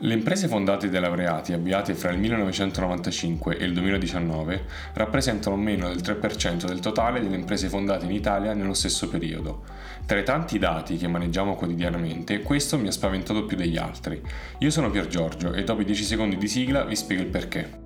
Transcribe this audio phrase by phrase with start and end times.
[0.00, 6.02] Le imprese fondate dai laureati avviate fra il 1995 e il 2019 rappresentano meno del
[6.02, 9.64] 3% del totale delle imprese fondate in Italia nello stesso periodo.
[10.04, 14.20] Tra i tanti dati che maneggiamo quotidianamente, questo mi ha spaventato più degli altri.
[14.58, 17.80] Io sono Pier Giorgio e dopo i 10 secondi di sigla vi spiego il perché.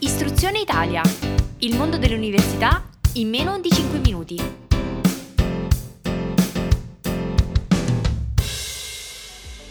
[0.00, 1.00] Istruzione Italia.
[1.60, 2.84] Il mondo delle università
[3.14, 4.69] in meno di 5 minuti.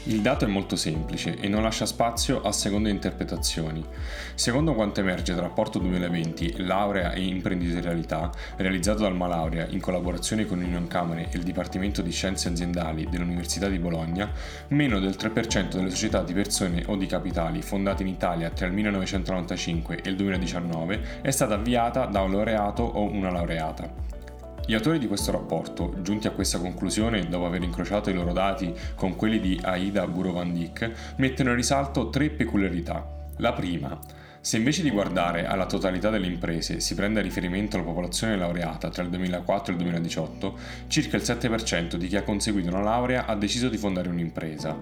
[0.10, 3.86] Il dato è molto semplice e non lascia spazio a seconde interpretazioni.
[4.34, 10.64] Secondo quanto emerge dal rapporto 2020 Laurea e imprenditorialità, realizzato dal Malaurea in collaborazione con
[10.64, 14.32] Union Camere e il Dipartimento di Scienze Aziendali dell'Università di Bologna,
[14.70, 18.74] meno del 3% delle società di persone o di capitali fondate in Italia tra il
[18.74, 24.09] 1995 e il 2019 è stata avviata da un laureato o una laureata.
[24.70, 28.72] Gli autori di questo rapporto, giunti a questa conclusione dopo aver incrociato i loro dati
[28.94, 33.04] con quelli di Aida Burovandik, mettono in risalto tre peculiarità.
[33.38, 34.00] La prima,
[34.40, 38.90] se invece di guardare alla totalità delle imprese si prende a riferimento la popolazione laureata
[38.90, 43.26] tra il 2004 e il 2018, circa il 7% di chi ha conseguito una laurea
[43.26, 44.78] ha deciso di fondare un'impresa.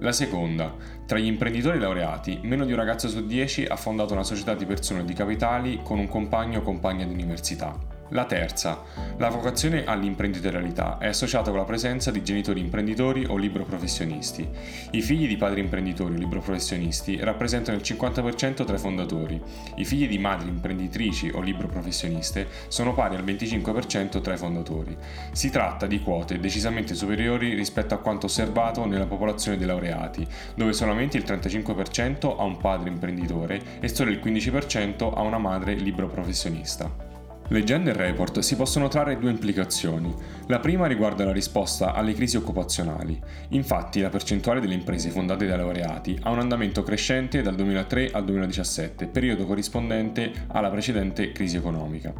[0.00, 0.74] La seconda,
[1.06, 4.66] tra gli imprenditori laureati, meno di un ragazzo su 10 ha fondato una società di
[4.66, 7.97] persone o di capitali con un compagno o compagna di università.
[8.10, 8.84] La terza,
[9.18, 14.48] la vocazione all'imprenditorialità è associata con la presenza di genitori imprenditori o libro professionisti.
[14.92, 19.38] I figli di padri imprenditori o libro professionisti rappresentano il 50% tra i fondatori.
[19.76, 24.96] I figli di madri imprenditrici o libro professioniste sono pari al 25% tra i fondatori.
[25.32, 30.72] Si tratta di quote decisamente superiori rispetto a quanto osservato nella popolazione dei laureati, dove
[30.72, 36.08] solamente il 35% ha un padre imprenditore e solo il 15% ha una madre libro
[36.08, 37.07] professionista.
[37.50, 40.14] Leggendo il report si possono trarre due implicazioni.
[40.48, 43.18] La prima riguarda la risposta alle crisi occupazionali.
[43.50, 48.24] Infatti la percentuale delle imprese fondate dai laureati ha un andamento crescente dal 2003 al
[48.24, 52.12] 2017, periodo corrispondente alla precedente crisi economica.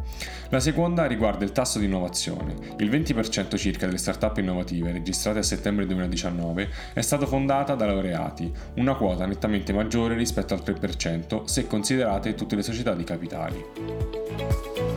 [0.49, 2.55] La seconda riguarda il tasso di innovazione.
[2.77, 8.51] Il 20% circa delle start-up innovative registrate a settembre 2019 è stato fondata da laureati,
[8.77, 14.88] una quota nettamente maggiore rispetto al 3% se considerate tutte le società di capitali.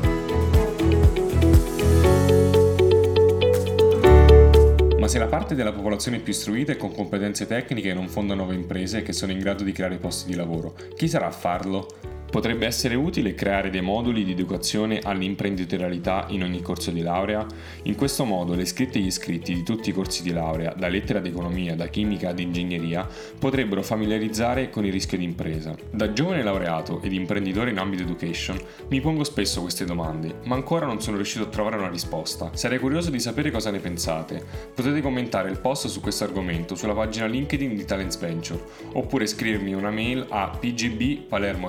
[5.13, 9.03] Se la parte della popolazione più istruita e con competenze tecniche non fonda nuove imprese
[9.03, 12.12] che sono in grado di creare posti di lavoro, chi sarà a farlo?
[12.33, 17.47] Potrebbe essere utile creare dei moduli di educazione all'imprenditorialità in ogni corso di laurea?
[17.83, 20.89] In questo modo le iscritte e gli iscritti di tutti i corsi di laurea, da
[20.89, 23.07] lettera ad economia, da chimica ad ingegneria,
[23.39, 25.77] potrebbero familiarizzare con il rischio di impresa.
[25.91, 30.87] Da giovane laureato ed imprenditore in ambito education mi pongo spesso queste domande, ma ancora
[30.87, 32.49] non sono riuscito a trovare una risposta.
[32.55, 34.43] Sarei curioso di sapere cosa ne pensate.
[34.75, 38.59] Potete commentare il post su questo argomento sulla pagina LinkedIn di Talents Venture,
[38.95, 41.69] oppure scrivermi una mail a pgb palermo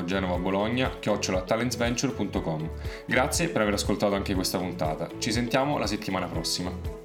[0.53, 2.69] bologna-talentsventure.com.
[3.07, 5.09] Grazie per aver ascoltato anche questa puntata.
[5.17, 7.02] Ci sentiamo la settimana prossima.